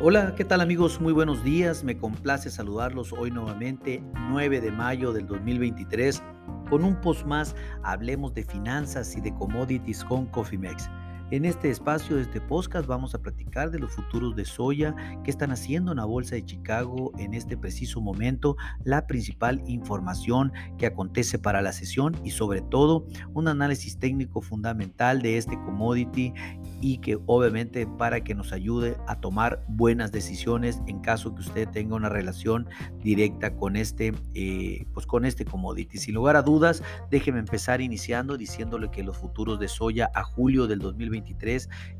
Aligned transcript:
Hola, 0.00 0.36
¿qué 0.36 0.44
tal 0.44 0.60
amigos? 0.60 1.00
Muy 1.00 1.12
buenos 1.12 1.42
días. 1.42 1.82
Me 1.82 1.98
complace 1.98 2.50
saludarlos 2.50 3.12
hoy 3.12 3.32
nuevamente, 3.32 4.00
9 4.30 4.60
de 4.60 4.70
mayo 4.70 5.12
del 5.12 5.26
2023, 5.26 6.22
con 6.70 6.84
un 6.84 7.00
post 7.00 7.26
más. 7.26 7.56
Hablemos 7.82 8.32
de 8.32 8.44
finanzas 8.44 9.16
y 9.16 9.20
de 9.20 9.34
commodities 9.34 10.04
con 10.04 10.26
Cofimex. 10.26 10.88
En 11.30 11.44
este 11.44 11.68
espacio 11.68 12.16
de 12.16 12.22
este 12.22 12.40
podcast 12.40 12.86
vamos 12.86 13.14
a 13.14 13.20
platicar 13.20 13.70
de 13.70 13.78
los 13.78 13.92
futuros 13.92 14.34
de 14.34 14.46
soya 14.46 14.96
que 15.24 15.30
están 15.30 15.50
haciendo 15.50 15.92
en 15.92 15.98
la 15.98 16.06
Bolsa 16.06 16.36
de 16.36 16.44
Chicago 16.46 17.12
en 17.18 17.34
este 17.34 17.54
preciso 17.54 18.00
momento, 18.00 18.56
la 18.82 19.06
principal 19.06 19.62
información 19.66 20.52
que 20.78 20.86
acontece 20.86 21.38
para 21.38 21.60
la 21.60 21.74
sesión 21.74 22.16
y 22.24 22.30
sobre 22.30 22.62
todo 22.62 23.06
un 23.34 23.46
análisis 23.46 23.98
técnico 23.98 24.40
fundamental 24.40 25.20
de 25.20 25.36
este 25.36 25.56
commodity 25.56 26.32
y 26.80 26.98
que 26.98 27.18
obviamente 27.26 27.86
para 27.86 28.22
que 28.22 28.34
nos 28.34 28.52
ayude 28.52 28.96
a 29.06 29.20
tomar 29.20 29.64
buenas 29.68 30.12
decisiones 30.12 30.80
en 30.86 31.00
caso 31.00 31.34
que 31.34 31.42
usted 31.42 31.68
tenga 31.68 31.96
una 31.96 32.08
relación 32.08 32.68
directa 33.02 33.54
con 33.54 33.76
este, 33.76 34.12
eh, 34.34 34.86
pues 34.92 35.06
con 35.06 35.24
este 35.24 35.44
commodity. 35.44 35.98
Sin 35.98 36.14
lugar 36.14 36.36
a 36.36 36.42
dudas, 36.42 36.82
déjeme 37.10 37.38
empezar 37.38 37.80
iniciando 37.80 38.36
diciéndole 38.36 38.90
que 38.90 39.02
los 39.02 39.16
futuros 39.16 39.58
de 39.58 39.68
soya 39.68 40.10
a 40.14 40.24
julio 40.24 40.66
del 40.66 40.78
2020 40.78 41.28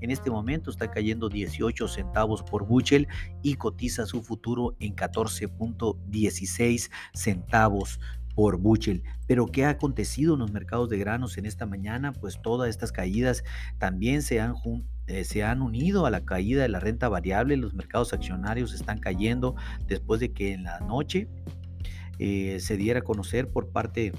en 0.00 0.10
este 0.10 0.30
momento 0.30 0.70
está 0.70 0.90
cayendo 0.90 1.28
18 1.28 1.88
centavos 1.88 2.42
por 2.42 2.66
buchel 2.66 3.08
y 3.42 3.54
cotiza 3.54 4.06
su 4.06 4.22
futuro 4.22 4.76
en 4.80 4.94
14.16 4.94 6.90
centavos 7.14 8.00
por 8.38 8.56
buchel. 8.56 9.02
Pero 9.26 9.46
¿qué 9.46 9.64
ha 9.64 9.70
acontecido 9.70 10.34
en 10.34 10.38
los 10.38 10.52
mercados 10.52 10.88
de 10.88 10.96
granos 10.96 11.38
en 11.38 11.44
esta 11.44 11.66
mañana? 11.66 12.12
Pues 12.12 12.40
todas 12.40 12.70
estas 12.70 12.92
caídas 12.92 13.42
también 13.78 14.22
se 14.22 14.40
han 14.40 14.54
eh, 15.08 15.24
se 15.24 15.42
han 15.42 15.60
unido 15.60 16.06
a 16.06 16.10
la 16.10 16.24
caída 16.24 16.62
de 16.62 16.68
la 16.68 16.78
renta 16.78 17.08
variable, 17.08 17.56
los 17.56 17.74
mercados 17.74 18.12
accionarios 18.12 18.74
están 18.74 19.00
cayendo 19.00 19.56
después 19.88 20.20
de 20.20 20.32
que 20.32 20.52
en 20.52 20.62
la 20.62 20.78
noche 20.78 21.26
eh, 22.20 22.60
se 22.60 22.76
diera 22.76 23.00
a 23.00 23.02
conocer 23.02 23.48
por 23.50 23.70
parte 23.70 24.12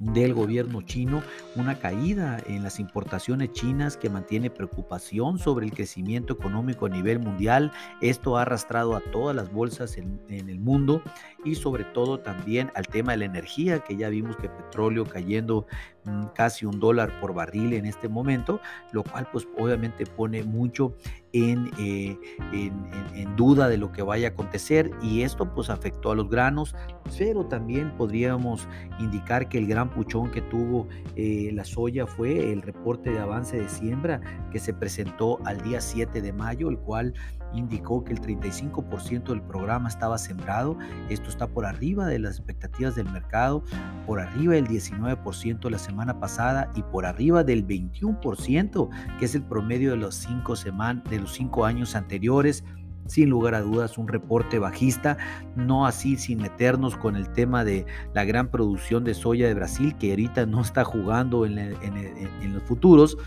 del 0.00 0.32
gobierno 0.32 0.80
chino, 0.82 1.22
una 1.56 1.78
caída 1.78 2.42
en 2.46 2.62
las 2.62 2.80
importaciones 2.80 3.52
chinas 3.52 3.98
que 3.98 4.08
mantiene 4.08 4.50
preocupación 4.50 5.38
sobre 5.38 5.66
el 5.66 5.72
crecimiento 5.72 6.32
económico 6.32 6.86
a 6.86 6.88
nivel 6.88 7.18
mundial. 7.18 7.70
Esto 8.00 8.36
ha 8.36 8.42
arrastrado 8.42 8.96
a 8.96 9.00
todas 9.00 9.36
las 9.36 9.52
bolsas 9.52 9.98
en, 9.98 10.20
el 10.30 10.58
mundo 10.58 11.02
y 11.44 11.54
sobre 11.54 11.84
todo 11.84 12.18
también 12.18 12.72
al 12.74 12.86
tema 12.86 13.12
de 13.12 13.18
la 13.18 13.24
energía, 13.26 13.80
que 13.80 13.96
ya 13.96 14.08
vimos 14.08 14.36
que 14.36 14.48
petróleo 14.48 15.04
cayendo 15.04 15.66
mm, 16.04 16.26
casi 16.34 16.64
un 16.64 16.80
dólar 16.80 17.20
por 17.20 17.34
barril 17.34 17.74
en 17.74 17.84
este 17.84 18.08
momento, 18.08 18.60
lo 18.92 19.04
cual 19.04 19.28
pues 19.30 19.46
obviamente 19.58 20.06
pone 20.06 20.42
mucho 20.42 20.94
eh, 21.32 22.18
en, 22.52 23.36
duda 23.36 23.68
de 23.68 23.78
lo 23.78 23.92
que 23.92 24.02
vaya 24.02 24.28
a 24.28 24.30
acontecer 24.32 24.90
y 25.00 25.22
esto 25.22 25.54
pues 25.54 25.70
afectó 25.70 26.10
a 26.10 26.14
los 26.14 26.28
granos, 26.28 26.74
pero 27.16 27.46
también 27.46 27.92
podríamos 27.96 28.68
indicar 28.98 29.48
que 29.48 29.58
el 29.58 29.66
gran 29.66 29.90
puchón 29.90 30.30
que 30.30 30.42
tuvo 30.42 30.88
eh, 31.16 31.50
la 31.52 31.64
soya 31.64 32.06
fue 32.06 32.52
el 32.52 32.62
reporte 32.62 33.10
de 33.10 33.18
avance 33.18 33.60
de 33.60 33.68
siembra 33.68 34.20
que 34.50 34.58
se 34.58 34.74
presentó 34.74 35.38
al 35.44 35.60
día 35.62 35.80
7 35.80 36.20
de 36.20 36.32
mayo, 36.32 36.68
el 36.68 36.78
cual 36.78 37.14
indicó 37.54 38.04
que 38.04 38.12
el 38.12 38.20
35% 38.20 39.24
del 39.24 39.42
programa 39.42 39.88
estaba 39.88 40.18
sembrado. 40.18 40.78
Esto 41.08 41.28
está 41.28 41.46
por 41.46 41.66
arriba 41.66 42.06
de 42.06 42.18
las 42.18 42.36
expectativas 42.36 42.94
del 42.94 43.10
mercado, 43.10 43.64
por 44.06 44.20
arriba 44.20 44.54
del 44.54 44.66
19% 44.66 45.70
la 45.70 45.78
semana 45.78 46.18
pasada 46.20 46.70
y 46.74 46.82
por 46.82 47.06
arriba 47.06 47.44
del 47.44 47.66
21%, 47.66 48.88
que 49.18 49.24
es 49.24 49.34
el 49.34 49.42
promedio 49.42 49.90
de 49.90 49.96
los 49.96 50.14
cinco, 50.14 50.54
de 50.54 51.18
los 51.18 51.32
cinco 51.32 51.64
años 51.64 51.94
anteriores 51.94 52.64
sin 53.10 53.28
lugar 53.28 53.54
a 53.54 53.60
dudas 53.60 53.98
un 53.98 54.06
reporte 54.06 54.58
bajista, 54.58 55.18
no 55.56 55.84
así 55.84 56.16
sin 56.16 56.38
meternos 56.38 56.96
con 56.96 57.16
el 57.16 57.32
tema 57.32 57.64
de 57.64 57.84
la 58.14 58.24
gran 58.24 58.48
producción 58.48 59.02
de 59.02 59.14
soya 59.14 59.48
de 59.48 59.54
Brasil, 59.54 59.96
que 59.98 60.10
ahorita 60.10 60.46
no 60.46 60.60
está 60.60 60.84
jugando 60.84 61.44
en 61.44 62.54
los 62.54 62.62
futuros, 62.62 63.18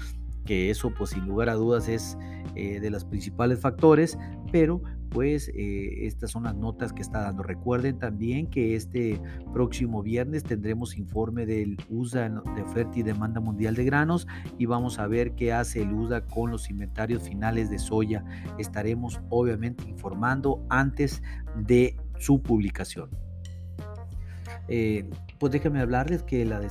que 0.45 0.69
eso 0.69 0.91
pues 0.97 1.11
sin 1.11 1.25
lugar 1.25 1.49
a 1.49 1.55
dudas 1.55 1.87
es 1.87 2.17
eh, 2.55 2.79
de 2.79 2.89
los 2.89 3.05
principales 3.05 3.59
factores, 3.59 4.17
pero 4.51 4.81
pues 5.13 5.49
eh, 5.49 6.05
estas 6.07 6.31
son 6.31 6.43
las 6.43 6.55
notas 6.55 6.91
que 6.91 7.01
está 7.01 7.21
dando. 7.21 7.43
Recuerden 7.43 7.99
también 7.99 8.47
que 8.47 8.75
este 8.75 9.21
próximo 9.53 10.01
viernes 10.01 10.43
tendremos 10.43 10.97
informe 10.97 11.45
del 11.45 11.77
USA 11.89 12.29
de 12.29 12.61
oferta 12.61 12.99
y 12.99 13.03
demanda 13.03 13.39
mundial 13.39 13.75
de 13.75 13.85
granos 13.85 14.27
y 14.57 14.65
vamos 14.65 14.97
a 14.97 15.07
ver 15.07 15.33
qué 15.33 15.53
hace 15.53 15.83
el 15.83 15.93
USA 15.93 16.21
con 16.21 16.49
los 16.49 16.69
inventarios 16.69 17.23
finales 17.23 17.69
de 17.69 17.77
soya. 17.77 18.25
Estaremos 18.57 19.21
obviamente 19.29 19.87
informando 19.87 20.65
antes 20.69 21.21
de 21.55 21.95
su 22.17 22.41
publicación. 22.41 23.09
Eh, 24.67 25.09
pues 25.43 25.51
déjenme 25.51 25.81
hablarles 25.81 26.23
que 26.23 26.45
la 26.45 26.61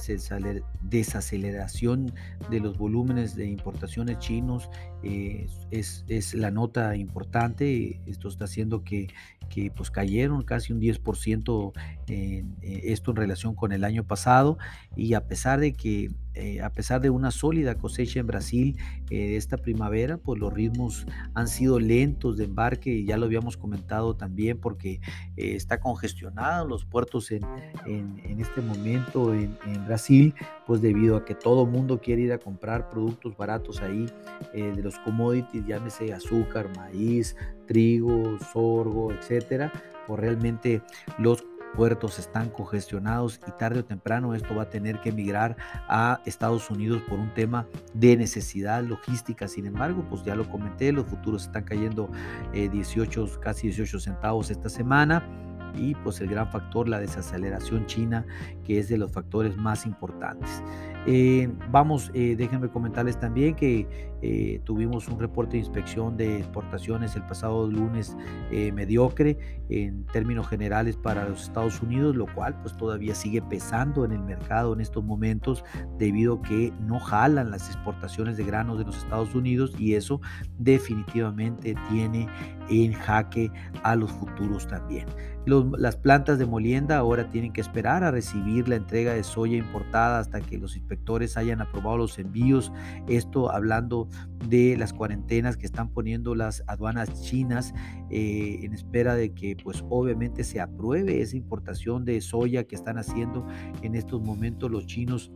desaceleración 0.80 2.14
de 2.48 2.58
los 2.58 2.78
volúmenes 2.78 3.36
de 3.36 3.44
importaciones 3.44 4.18
chinos 4.18 4.70
eh, 5.02 5.46
es, 5.70 6.06
es, 6.08 6.32
la 6.32 6.50
nota 6.50 6.96
importante. 6.96 8.00
Esto 8.06 8.28
está 8.28 8.46
haciendo 8.46 8.82
que, 8.82 9.08
que 9.52 9.70
pues 9.70 9.90
cayeron 9.90 10.42
casi 10.42 10.72
un 10.72 10.80
10% 10.80 11.72
en, 12.08 12.56
eh, 12.62 12.80
esto 12.84 13.10
en 13.10 13.16
relación 13.18 13.54
con 13.54 13.72
el 13.72 13.84
año 13.84 14.04
pasado 14.04 14.56
y 14.96 15.12
a 15.12 15.26
pesar 15.26 15.60
de 15.60 15.74
que 15.74 16.10
eh, 16.34 16.62
a 16.62 16.70
pesar 16.70 17.02
de 17.02 17.10
una 17.10 17.30
sólida 17.30 17.74
cosecha 17.74 18.18
en 18.18 18.26
Brasil 18.26 18.78
eh, 19.10 19.36
esta 19.36 19.58
primavera, 19.58 20.16
pues 20.16 20.40
los 20.40 20.50
ritmos 20.50 21.06
han 21.34 21.48
sido 21.48 21.78
lentos 21.78 22.38
de 22.38 22.44
embarque 22.44 22.88
y 22.88 23.04
ya 23.04 23.18
lo 23.18 23.26
habíamos 23.26 23.58
comentado 23.58 24.16
también 24.16 24.58
porque 24.58 25.02
está 25.36 25.78
congestionado 25.78 26.66
los 26.66 26.86
puertos 26.86 27.30
en, 27.30 27.42
en, 27.84 28.40
este 28.40 28.61
momento 28.66 29.34
en, 29.34 29.56
Brasil, 29.86 30.34
pues 30.66 30.80
debido 30.80 31.16
a 31.16 31.24
que 31.24 31.34
todo 31.34 31.66
mundo 31.66 32.00
quiere 32.00 32.22
ir 32.22 32.32
a 32.32 32.38
comprar 32.38 32.88
productos 32.88 33.36
baratos 33.36 33.80
ahí 33.82 34.06
de 34.52 34.82
los 34.82 34.98
commodities, 35.00 35.66
llámese 35.66 36.12
azúcar, 36.12 36.68
maíz, 36.76 37.36
trigo, 37.66 38.38
sorgo, 38.52 39.12
etcétera, 39.12 39.72
pues 40.06 40.20
realmente 40.20 40.82
los 41.18 41.44
puertos 41.74 42.18
están 42.18 42.50
congestionados 42.50 43.40
y 43.46 43.50
tarde 43.52 43.80
o 43.80 43.84
temprano 43.84 44.34
esto 44.34 44.54
va 44.54 44.64
a 44.64 44.70
tener 44.70 45.00
que 45.00 45.10
emigrar 45.10 45.56
a 45.88 46.20
Estados 46.26 46.70
Unidos 46.70 47.02
por 47.08 47.18
un 47.18 47.32
tema 47.34 47.66
de 47.94 48.16
necesidad 48.16 48.82
logística. 48.82 49.48
Sin 49.48 49.66
embargo, 49.66 50.04
pues 50.08 50.22
ya 50.24 50.34
lo 50.34 50.48
comenté, 50.48 50.92
los 50.92 51.06
futuros 51.06 51.44
están 51.44 51.64
cayendo 51.64 52.10
18, 52.52 53.24
eh, 53.24 53.28
casi 53.40 53.68
18 53.68 54.00
centavos 54.00 54.50
esta 54.50 54.68
semana 54.68 55.26
y 55.76 55.94
pues 55.96 56.20
el 56.20 56.28
gran 56.28 56.50
factor, 56.50 56.88
la 56.88 57.00
desaceleración 57.00 57.86
china, 57.86 58.26
que 58.64 58.78
es 58.78 58.88
de 58.88 58.98
los 58.98 59.12
factores 59.12 59.56
más 59.56 59.86
importantes. 59.86 60.62
Eh, 61.04 61.50
vamos, 61.70 62.12
eh, 62.14 62.36
déjenme 62.36 62.68
comentarles 62.68 63.18
también 63.18 63.56
que 63.56 64.12
eh, 64.22 64.60
tuvimos 64.62 65.08
un 65.08 65.18
reporte 65.18 65.52
de 65.52 65.58
inspección 65.58 66.16
de 66.16 66.38
exportaciones 66.38 67.16
el 67.16 67.24
pasado 67.24 67.66
lunes 67.68 68.16
mediocre 68.52 69.36
en 69.68 70.04
términos 70.06 70.46
generales 70.46 70.96
para 70.96 71.28
los 71.28 71.42
Estados 71.42 71.82
Unidos, 71.82 72.14
lo 72.14 72.32
cual 72.32 72.54
pues 72.62 72.76
todavía 72.76 73.16
sigue 73.16 73.42
pesando 73.42 74.04
en 74.04 74.12
el 74.12 74.22
mercado 74.22 74.74
en 74.74 74.80
estos 74.80 75.02
momentos 75.02 75.64
debido 75.98 76.34
a 76.34 76.42
que 76.42 76.72
no 76.80 77.00
jalan 77.00 77.50
las 77.50 77.68
exportaciones 77.68 78.36
de 78.36 78.44
granos 78.44 78.78
de 78.78 78.84
los 78.84 78.96
Estados 78.98 79.34
Unidos 79.34 79.72
y 79.76 79.94
eso 79.94 80.20
definitivamente 80.58 81.74
tiene 81.90 82.28
en 82.68 82.92
jaque 82.92 83.50
a 83.82 83.96
los 83.96 84.12
futuros 84.12 84.68
también. 84.68 85.06
Las 85.44 85.96
plantas 85.96 86.38
de 86.38 86.46
molienda 86.46 86.98
ahora 86.98 87.28
tienen 87.28 87.52
que 87.52 87.60
esperar 87.60 88.04
a 88.04 88.10
recibir 88.10 88.68
la 88.68 88.76
entrega 88.76 89.12
de 89.12 89.24
soya 89.24 89.56
importada 89.56 90.20
hasta 90.20 90.40
que 90.40 90.58
los 90.58 90.76
inspectores 90.76 91.36
hayan 91.36 91.60
aprobado 91.60 91.96
los 91.96 92.18
envíos. 92.18 92.72
Esto 93.08 93.50
hablando 93.50 94.08
de 94.48 94.76
las 94.76 94.92
cuarentenas 94.92 95.56
que 95.56 95.66
están 95.66 95.88
poniendo 95.88 96.34
las 96.34 96.62
aduanas 96.66 97.22
chinas 97.22 97.74
eh, 98.10 98.60
en 98.62 98.72
espera 98.72 99.14
de 99.14 99.34
que 99.34 99.56
pues 99.62 99.84
obviamente 99.88 100.44
se 100.44 100.60
apruebe 100.60 101.22
esa 101.22 101.36
importación 101.36 102.04
de 102.04 102.20
soya 102.20 102.64
que 102.64 102.76
están 102.76 102.98
haciendo 102.98 103.46
en 103.82 103.94
estos 103.94 104.22
momentos 104.22 104.70
los 104.70 104.86
chinos 104.86 105.32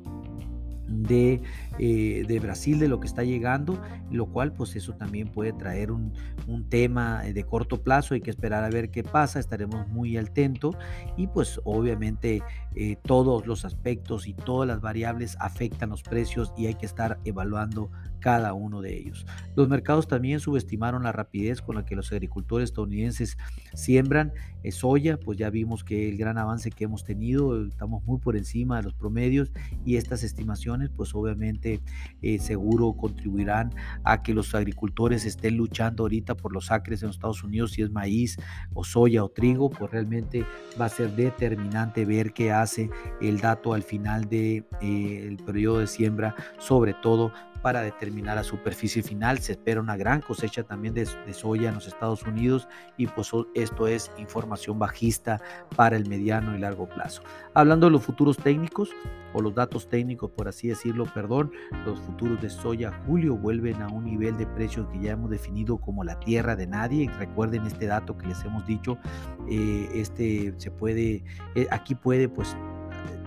de, 0.89 1.43
eh, 1.79 2.25
de, 2.27 2.41
Brasil, 2.41 2.79
de 2.79 2.89
lo 2.89 3.01
que 3.01 3.07
está 3.07 3.25
llegando, 3.25 3.81
lo 4.11 4.27
cual 4.27 4.53
pues 4.53 4.77
eso 4.77 4.95
también 4.95 5.29
puede 5.29 5.53
traer 5.53 5.91
un, 5.91 6.13
un, 6.47 6.69
tema 6.69 7.23
de 7.23 7.45
corto 7.45 7.83
plazo, 7.83 8.15
hay 8.15 8.21
que 8.21 8.31
esperar 8.31 8.65
a 8.65 8.71
ver 8.71 8.91
qué 8.91 9.03
pasa, 9.03 9.39
estaremos 9.39 9.89
muy 9.89 10.17
atentos 10.17 10.77
y 11.17 11.27
pues 11.27 11.61
obviamente 11.65 12.43
eh, 12.79 12.97
todos 13.03 13.47
los 13.47 13.65
aspectos 13.65 14.29
y 14.29 14.35
todas 14.35 14.69
las 14.69 14.83
variables 14.83 15.37
afectan 15.41 15.89
los 15.89 16.03
precios 16.03 16.53
y 16.59 16.67
hay 16.67 16.75
que 16.75 16.85
estar 16.85 17.19
evaluando 17.25 17.91
cada 18.21 18.53
uno 18.55 18.81
de 18.81 18.97
ellos. 18.97 19.27
Los 19.55 19.69
mercados 19.69 20.09
también 20.09 20.41
subestimaron 20.41 21.05
la 21.05 21.13
rapidez 21.13 21.63
con 21.63 21.77
la 21.77 21.85
que 21.85 21.97
los 21.97 22.13
agricultores 22.13 22.71
estadounidenses 22.71 23.37
siembran 23.75 24.33
eh, 24.63 24.73
soya, 24.73 25.19
pues 25.19 25.39
ya 25.39 25.51
vimos 25.51 25.85
que 25.85 26.09
el 26.09 26.17
gran 26.17 26.39
avance 26.39 26.71
que 26.71 26.85
hemos 26.85 27.05
tenido, 27.05 27.67
estamos 27.67 28.05
muy 28.05 28.19
por 28.19 28.37
encima 28.37 28.79
de 28.79 28.83
los 28.83 28.95
promedios 28.95 29.53
y 29.85 29.97
estas 29.97 30.23
estimaciones 30.23 30.91
pues 30.91 31.15
obviamente 31.15 31.81
eh, 32.23 32.39
seguro 32.39 32.95
contribuirán 32.95 33.73
a 34.05 34.23
que 34.23 34.35
los 34.35 34.55
agricultores 34.55 35.25
estén 35.25 35.57
luchando 35.57 36.05
ahorita 36.05 36.37
por 36.37 36.53
los 36.53 36.71
acres 36.71 37.03
en 37.03 37.09
los 37.09 37.17
Estados 37.17 37.45
Unidos, 37.45 37.73
si 37.73 37.83
es 37.83 37.91
maíz 37.91 38.39
o 38.75 38.85
soya 38.85 39.25
o 39.25 39.29
trigo, 39.29 39.71
pues 39.71 39.91
realmente 39.91 40.45
va 40.81 40.87
a 40.87 40.89
ser 40.89 41.15
determinante 41.15 42.05
ver 42.05 42.33
qué 42.33 42.53
hace 42.53 42.91
el 43.21 43.41
dato 43.41 43.75
al 43.75 43.83
final 43.83 44.23
del 44.23 44.29
de, 44.29 44.65
eh, 44.81 45.37
periodo 45.45 45.79
de 45.79 45.87
siembra, 45.87 46.35
sobre 46.59 46.95
todo 46.95 47.33
para 47.57 47.81
determinar 47.81 48.37
la 48.37 48.45
superficie 48.45 49.03
final. 49.03 49.39
Se 49.39 49.53
espera 49.53 49.81
una 49.81 49.97
gran 49.97 50.21
cosecha 50.21 50.63
también 50.63 50.95
de, 50.95 51.07
soya 51.33 51.69
en 51.69 51.75
los 51.75 51.87
Estados 51.87 52.23
Unidos 52.23 52.69
y 52.97 53.07
pues 53.07 53.31
esto 53.55 53.87
es 53.87 54.11
información 54.19 54.79
bajista 54.79 55.41
para 55.77 55.97
el 55.97 56.09
mediano 56.09 56.57
y 56.57 56.61
largo 56.61 56.89
plazo. 56.89 57.23
Hablando 57.55 57.87
de 57.87 57.93
los 57.93 58.03
futuros 58.03 58.37
técnicos 58.37 58.91
o 59.33 59.43
los 59.43 59.55
datos 59.55 59.89
técnicos, 59.89 60.31
por 60.31 60.49
así 60.49 60.69
decirlo, 60.69 61.05
perdón, 61.13 61.53
los 61.85 62.01
futuros 62.01 62.41
de 62.41 62.49
soya 62.49 62.93
julio 63.07 63.37
vuelven 63.37 63.83
a 63.83 63.89
un 63.89 64.05
nivel 64.05 64.37
de 64.37 64.47
precios 64.47 64.87
que 64.89 65.01
ya 65.01 65.13
hemos 65.13 65.31
definido 65.31 65.79
como 65.79 66.05
la 66.05 66.19
tierra 66.21 66.57
de 66.57 66.67
nadie. 66.67 67.11
Recuerden 67.19 67.67
este 67.67 67.87
dato 67.87 68.17
que 68.17 68.29
les 68.29 68.43
hemos 68.45 68.67
dicho, 68.67 68.99
eh, 69.51 69.89
este 69.95 70.55
se 70.57 70.71
puede, 70.71 71.25
eh, 71.55 71.67
aquí 71.71 71.95
puede 71.95 72.29
pues 72.29 72.57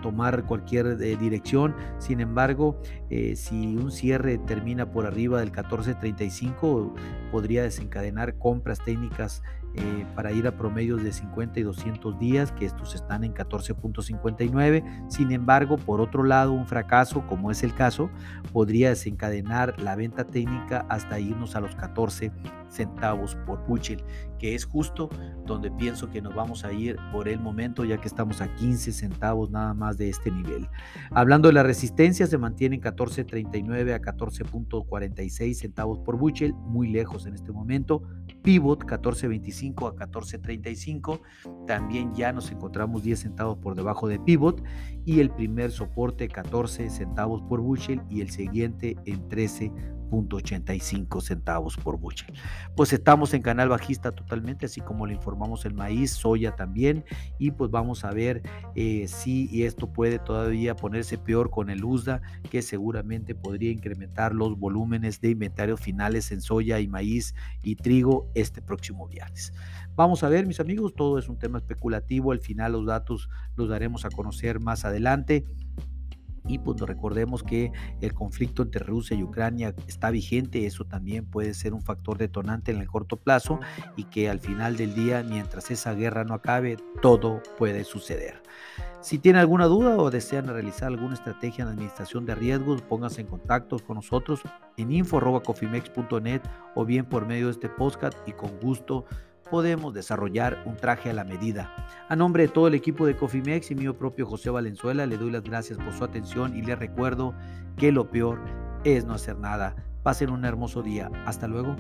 tomar 0.02 0.46
cualquier 0.46 0.88
eh, 1.02 1.18
dirección. 1.18 1.76
Sin 1.98 2.20
embargo, 2.20 2.82
eh, 3.10 3.36
si 3.36 3.78
un 3.78 3.92
cierre 3.92 4.38
termina 4.38 4.92
por 4.92 5.06
arriba 5.06 5.40
del 5.40 5.52
14.35, 5.52 6.94
podría 7.32 7.64
desencadenar 7.64 8.38
compras 8.38 8.80
técnicas 8.84 9.42
eh, 9.76 10.06
para 10.16 10.32
ir 10.32 10.48
a 10.48 10.58
promedios 10.58 11.04
de 11.04 11.12
50 11.12 11.60
y 11.60 11.64
200 11.64 12.18
días, 12.18 12.52
que 12.52 12.66
estos 12.66 12.96
están 12.96 13.24
en 13.24 13.36
14.59. 13.36 15.10
Sin 15.10 15.32
embargo, 15.32 15.78
por 15.78 16.02
otro 16.02 16.24
lado, 16.24 16.54
un 16.54 16.66
fracaso, 16.66 17.26
como 17.28 17.52
es 17.52 17.62
el 17.64 17.76
caso, 17.76 18.10
podría 18.52 18.90
desencadenar 18.90 19.80
la 19.80 19.96
venta 19.96 20.26
técnica 20.26 20.86
hasta 20.90 21.20
irnos 21.20 21.56
a 21.56 21.60
los 21.60 21.76
14 21.76 22.32
centavos 22.70 23.36
por 23.46 23.66
bushel, 23.68 24.04
que 24.38 24.56
es 24.56 24.66
justo 24.66 25.10
donde 25.46 25.72
pienso 25.72 26.10
que 26.10 26.22
nos 26.22 26.36
vamos 26.36 26.64
a 26.64 26.72
ir 26.72 26.98
por 27.12 27.28
el 27.28 27.40
momento, 27.40 27.84
ya 27.86 28.00
que 28.00 28.08
estamos 28.08 28.42
a 28.42 28.54
15 28.56 28.92
centavos 28.92 29.50
nada 29.50 29.74
más 29.74 29.98
de 29.98 30.10
este 30.10 30.32
nivel. 30.32 30.68
Hablando 31.12 31.48
de 31.50 31.54
la 31.54 31.64
resistencia, 31.64 32.28
se 32.28 32.38
mantiene 32.38 32.76
en 32.76 32.82
14.39 32.82 33.94
a 33.94 34.02
14.46 34.02 35.54
centavos 35.54 36.00
por 36.00 36.18
bushel, 36.18 36.54
muy 36.54 36.90
lejos 36.90 37.26
en 37.26 37.34
este 37.34 37.52
momento. 37.52 38.04
Pivot 38.42 38.86
14.25 38.86 39.90
a 39.90 39.96
14.35, 39.96 41.20
también 41.68 42.14
ya 42.14 42.32
nos 42.32 42.52
encontramos 42.52 43.04
10 43.04 43.20
centavos 43.20 43.58
por 43.58 43.76
debajo 43.76 44.08
de 44.08 44.20
Pivot 44.20 44.64
y 45.06 45.20
el 45.20 45.30
primer 45.30 45.72
soporte 45.72 46.28
14 46.28 46.90
centavos 46.90 47.42
por 47.42 47.62
bushel 47.62 48.02
y 48.10 48.22
el 48.22 48.30
siguiente 48.30 48.96
en 49.06 49.28
13 49.28 49.72
85 50.12 51.22
centavos 51.22 51.78
por 51.78 51.98
bushel. 51.98 52.34
Pues 52.76 52.94
estamos 52.94 53.34
en 53.34 53.42
canal 53.42 53.70
bajista 53.70 54.12
totalmente, 54.12 54.66
así 54.66 54.82
como 54.82 55.06
le 55.06 55.14
informamos 55.14 55.66
el 55.66 55.74
maíz, 55.74 56.12
soya 56.12 56.56
también, 56.56 57.06
y 57.38 57.52
pues 57.52 57.72
vamos 57.72 58.04
a 58.04 58.12
ver 58.12 58.42
eh, 58.76 59.08
si 59.08 59.64
esto 59.64 59.92
puede 59.92 60.20
todavía 60.20 60.76
ponerse 60.76 61.18
peor 61.18 61.50
con 61.50 61.70
el 61.70 61.84
USDA, 61.84 62.22
que 62.50 62.62
seguramente 62.62 63.36
podría 63.36 63.72
incrementar 63.72 64.34
los 64.34 64.58
volúmenes 64.58 65.22
de 65.22 65.32
inventario 65.32 65.78
finales 65.78 66.32
en 66.32 66.42
soya 66.42 66.80
y 66.80 66.88
maíz 66.88 67.36
y 67.64 67.76
trigo 67.76 68.30
este 68.36 68.62
próximo 68.62 69.08
viernes. 69.08 69.54
Vamos 69.96 70.24
a 70.24 70.30
ver, 70.30 70.46
mis 70.46 70.60
amigos, 70.60 70.94
todo 70.94 71.20
es 71.20 71.28
un 71.28 71.38
tema 71.38 71.58
especulativo, 71.58 72.32
al 72.32 72.40
final 72.40 72.72
los 72.72 72.86
datos 72.86 73.30
los 73.56 73.70
daremos 73.70 74.06
a 74.06 74.10
conocer 74.10 74.60
más 74.60 74.86
adelante. 74.86 75.46
Y 76.50 76.58
pues 76.58 76.82
recordemos 76.82 77.44
que 77.44 77.72
el 78.02 78.14
conflicto 78.16 78.64
entre 78.64 78.84
Rusia 78.84 79.16
y 79.16 79.24
Ucrania 79.24 79.76
está 79.88 80.10
vigente, 80.10 80.66
eso 80.66 80.84
también 80.84 81.26
puede 81.26 81.54
ser 81.54 81.76
un 81.76 81.84
factor 81.84 82.18
detonante 82.18 82.72
en 82.72 82.80
el 82.80 82.88
corto 82.88 83.18
plazo 83.18 83.60
y 83.96 84.06
que 84.06 84.30
al 84.30 84.40
final 84.40 84.76
del 84.76 84.96
día, 84.96 85.24
mientras 85.24 85.70
esa 85.70 85.94
guerra 85.94 86.24
no 86.24 86.34
acabe, 86.34 86.78
todo 87.04 87.44
puede 87.60 87.84
suceder. 87.84 88.42
Si 89.02 89.20
tiene 89.20 89.40
alguna 89.40 89.66
duda 89.66 89.96
o 89.98 90.10
desean 90.10 90.48
realizar 90.48 90.90
alguna 90.90 91.14
estrategia 91.14 91.62
en 91.62 91.70
administración 91.70 92.26
de 92.26 92.36
riesgos, 92.36 92.82
pónganse 92.82 93.22
en 93.22 93.28
contacto 93.28 93.78
con 93.80 93.96
nosotros 93.96 94.42
en 94.76 94.92
info.cofimex.net 94.92 96.42
o 96.76 96.84
bien 96.84 97.06
por 97.06 97.26
medio 97.26 97.46
de 97.46 97.52
este 97.52 97.70
podcast 97.70 98.18
y 98.28 98.34
con 98.34 98.60
gusto 98.60 99.06
podemos 99.50 99.94
desarrollar 99.94 100.64
un 100.66 100.76
traje 100.78 101.10
a 101.10 101.14
la 101.14 101.24
medida. 101.24 101.74
A 102.08 102.16
nombre 102.16 102.44
de 102.44 102.50
todo 102.50 102.68
el 102.68 102.76
equipo 102.76 103.06
de 103.06 103.16
Cofimex 103.16 103.72
y 103.72 103.76
mío 103.76 103.98
propio 103.98 104.26
José 104.26 104.50
Valenzuela, 104.50 105.06
le 105.06 105.18
doy 105.18 105.32
las 105.32 105.44
gracias 105.44 105.78
por 105.78 105.94
su 105.94 106.04
atención 106.04 106.56
y 106.56 106.62
le 106.62 106.76
recuerdo 106.76 107.34
que 107.78 107.92
lo 107.92 108.10
peor 108.10 108.40
es 108.84 109.06
no 109.06 109.14
hacer 109.14 109.38
nada. 109.38 109.76
Pasen 110.04 110.30
un 110.30 110.46
hermoso 110.46 110.82
día. 110.82 111.10
Hasta 111.26 111.48
luego. 111.48 111.76